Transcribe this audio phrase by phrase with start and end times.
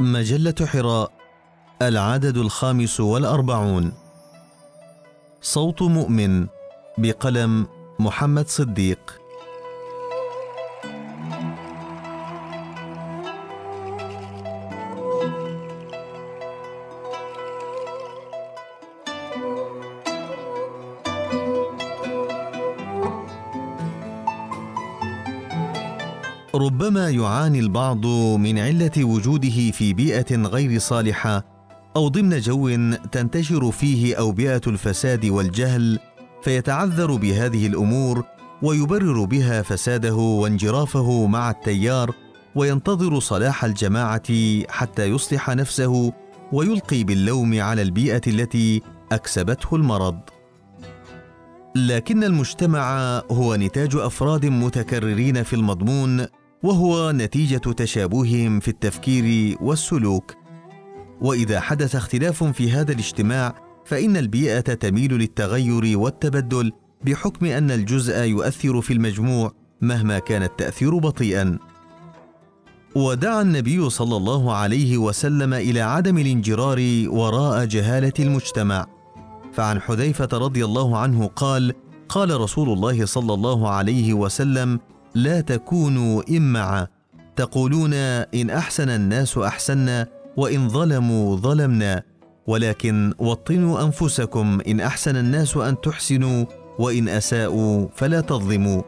[0.00, 1.12] مجلة حراء
[1.82, 3.92] العدد الخامس والأربعون.
[5.42, 6.46] صوت مؤمن
[6.98, 7.66] بقلم
[7.98, 9.19] محمد صديق.
[26.54, 31.44] ربما يعاني البعض من علة وجوده في بيئة غير صالحة
[31.96, 32.68] أو ضمن جو
[33.12, 35.98] تنتشر فيه أوبئة الفساد والجهل
[36.42, 38.24] فيتعذر بهذه الأمور
[38.62, 42.14] ويبرر بها فساده وانجرافه مع التيار
[42.54, 44.22] وينتظر صلاح الجماعة
[44.68, 46.12] حتى يصلح نفسه
[46.52, 50.20] ويلقي باللوم على البيئة التي أكسبته المرض.
[51.74, 56.26] لكن المجتمع هو نتاج أفراد متكررين في المضمون
[56.62, 60.34] وهو نتيجة تشابههم في التفكير والسلوك.
[61.20, 66.72] وإذا حدث اختلاف في هذا الاجتماع فإن البيئة تميل للتغير والتبدل
[67.04, 71.58] بحكم أن الجزء يؤثر في المجموع مهما كان التأثير بطيئا.
[72.96, 78.86] ودعا النبي صلى الله عليه وسلم إلى عدم الانجرار وراء جهالة المجتمع.
[79.52, 81.72] فعن حذيفة رضي الله عنه قال
[82.08, 84.80] قال رسول الله صلى الله عليه وسلم
[85.14, 86.86] لا تكونوا إمعا
[87.36, 92.02] تقولون إن أحسن الناس أحسنا وإن ظلموا ظلمنا.
[92.46, 96.44] ولكن وطنوا أنفسكم إن أحسن الناس أن تحسنوا
[96.78, 98.82] وإن أساءوا فلا تظلموا.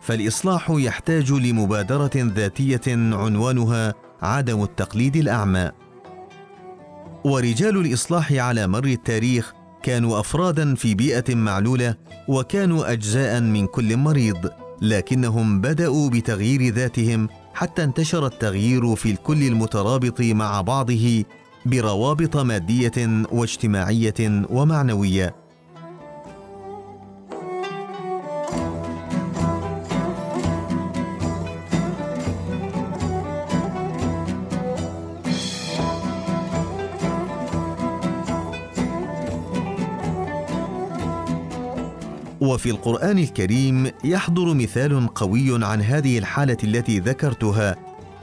[0.00, 5.70] فالإصلاح يحتاج لمبادرة ذاتية عنوانها عدم التقليد الأعمى.
[7.24, 11.94] ورجال الإصلاح على مر التاريخ كانوا أفرادا في بيئة معلولة
[12.28, 14.50] وكانوا أجزاء من كل مريض.
[14.80, 21.24] لكنهم بدأوا بتغيير ذاتهم حتى انتشر التغيير في الكل المترابط مع بعضه
[21.66, 25.47] بروابط مادية واجتماعية ومعنوية.
[42.40, 47.76] وفي القرآن الكريم يحضر مثال قوي عن هذه الحالة التي ذكرتها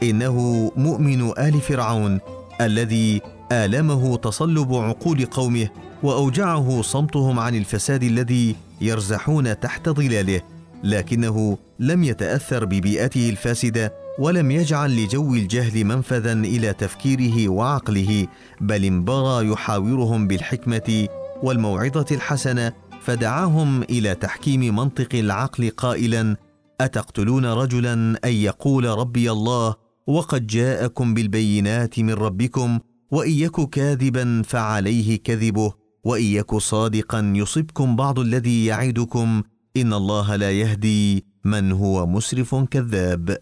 [0.03, 2.19] إنه مؤمن آل فرعون
[2.61, 3.21] الذي
[3.51, 5.67] آلمه تصلب عقول قومه
[6.03, 10.41] وأوجعه صمتهم عن الفساد الذي يرزحون تحت ظلاله
[10.83, 18.27] لكنه لم يتأثر ببيئته الفاسدة ولم يجعل لجو الجهل منفذا إلى تفكيره وعقله
[18.61, 21.07] بل انبرى يحاورهم بالحكمة
[21.43, 22.73] والموعظة الحسنة
[23.05, 26.35] فدعاهم إلى تحكيم منطق العقل قائلا
[26.81, 27.93] أتقتلون رجلا
[28.25, 29.75] أن يقول ربي الله
[30.07, 32.79] وقد جاءكم بالبينات من ربكم
[33.11, 35.73] وان يك كاذبا فعليه كذبه
[36.03, 39.43] وان يك صادقا يصبكم بعض الذي يعدكم
[39.77, 43.37] إن الله لا يهدي من هو مسرف كذاب.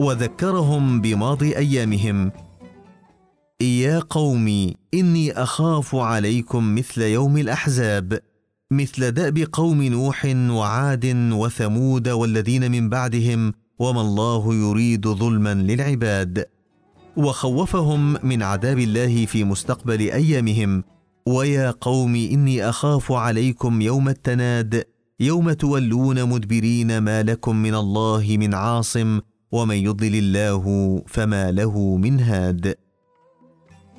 [0.00, 2.32] وذكرهم بماضي أيامهم
[3.62, 8.18] يا قوم إني أخاف عليكم مثل يوم الأحزاب
[8.70, 16.46] مثل دأب قوم نوح وعاد وثمود والذين من بعدهم وما الله يريد ظلما للعباد.
[17.16, 20.84] وخوفهم من عذاب الله في مستقبل أيامهم.
[21.26, 24.84] ويا قوم إني أخاف عليكم يوم التناد
[25.20, 29.20] يوم تولون مدبرين ما لكم من الله من عاصم
[29.52, 32.87] ومن يضلل الله فما له من هاد.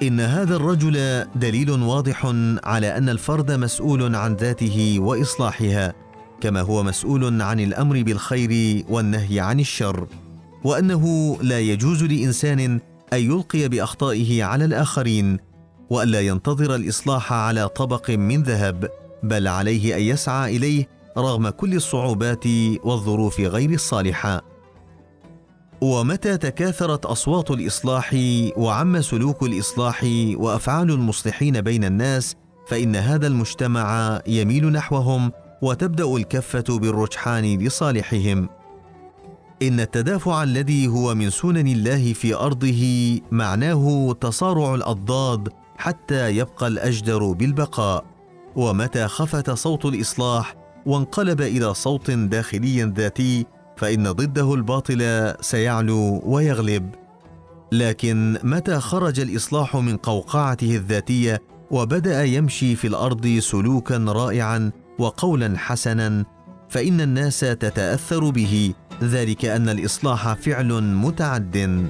[0.02, 2.26] إن هذا الرجل دليل واضح
[2.64, 5.94] على أن الفرد مسؤول عن ذاته وإصلاحها
[6.42, 10.08] كما هو مسؤول عن الأمر بالخير والنهي عن الشر
[10.64, 12.60] وأنه لا يجوز لإنسان
[13.14, 15.38] أن يلقي بأخطائه على الآخرين
[15.90, 18.90] والا ينتظر الإصلاح على طبق من ذهب
[19.24, 20.88] بل عليه أن يسعى إليه
[21.18, 22.46] رغم كل الصعوبات
[22.84, 24.42] والظروف غير الصالحة.
[25.82, 28.16] ومتى تكاثرت أصوات الإصلاح
[28.58, 32.36] وعم سلوك الإصلاح وأفعال المصلحين بين الناس
[32.68, 35.32] فإن هذا المجتمع يميل نحوهم
[35.62, 38.50] وتبدأ الكفة بالرجحان لصالحهم.
[39.62, 42.82] إن التدافع الذي هو من سنن الله في أرضه
[43.32, 48.06] معناه تصارع الأضداد حتى يبقى الأجدر بالبقاء.
[48.56, 50.56] ومتى خفت صوت الإصلاح
[50.86, 53.46] وانقلب إلى صوت داخلي ذاتي
[53.80, 56.96] فإن ضده الباطل سيعلو ويغلب.
[57.72, 61.42] لكن متى خرج الإصلاح من قوقعته الذاتية
[61.72, 66.26] وبدأ يمشي في الأرض سلوكا رائعا وقولا حسنا
[66.70, 68.74] فإن الناس تتأثر به
[69.04, 71.88] ذلك أن الإصلاح فعل متعد.